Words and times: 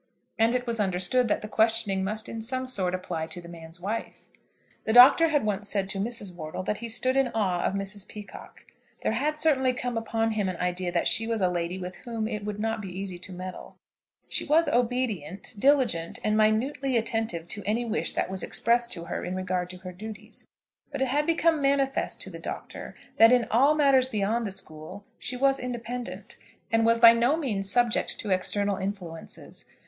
And 0.39 0.55
it 0.55 0.65
was 0.65 0.79
understood 0.79 1.27
that 1.27 1.43
the 1.43 1.47
questioning 1.47 2.03
must 2.03 2.27
in 2.27 2.41
some 2.41 2.65
sort 2.65 2.95
apply 2.95 3.27
to 3.27 3.39
the 3.39 3.47
man's 3.47 3.79
wife. 3.79 4.29
The 4.85 4.93
Doctor 4.93 5.27
had 5.27 5.45
once 5.45 5.69
said 5.69 5.89
to 5.89 5.99
Mrs. 5.99 6.33
Wortle 6.33 6.63
that 6.63 6.79
he 6.79 6.89
stood 6.89 7.15
in 7.15 7.27
awe 7.35 7.63
of 7.63 7.75
Mrs. 7.75 8.07
Peacocke. 8.07 8.65
There 9.01 9.11
had 9.11 9.39
certainly 9.39 9.73
come 9.73 9.99
upon 9.99 10.31
him 10.31 10.49
an 10.49 10.57
idea 10.57 10.91
that 10.91 11.07
she 11.07 11.27
was 11.27 11.39
a 11.39 11.49
lady 11.51 11.77
with 11.77 11.97
whom 11.97 12.27
it 12.27 12.43
would 12.43 12.59
not 12.59 12.81
be 12.81 12.89
easy 12.89 13.19
to 13.19 13.31
meddle. 13.31 13.75
She 14.27 14.43
was 14.43 14.67
obedient, 14.67 15.53
diligent, 15.59 16.17
and 16.23 16.35
minutely 16.35 16.97
attentive 16.97 17.47
to 17.49 17.61
any 17.67 17.85
wish 17.85 18.13
that 18.13 18.27
was 18.27 18.41
expressed 18.41 18.91
to 18.93 19.03
her 19.03 19.23
in 19.23 19.35
regard 19.35 19.69
to 19.69 19.77
her 19.85 19.91
duties; 19.91 20.47
but 20.91 21.03
it 21.03 21.09
had 21.09 21.27
become 21.27 21.61
manifest 21.61 22.19
to 22.21 22.31
the 22.31 22.39
Doctor 22.39 22.95
that 23.17 23.31
in 23.31 23.45
all 23.51 23.75
matters 23.75 24.07
beyond 24.07 24.47
the 24.47 24.51
school 24.51 25.05
she 25.19 25.37
was 25.37 25.59
independent, 25.59 26.37
and 26.71 26.87
was 26.87 26.97
by 26.97 27.13
no 27.13 27.37
means 27.37 27.69
subject 27.71 28.17
to 28.19 28.31
external 28.31 28.77
influences. 28.77 29.65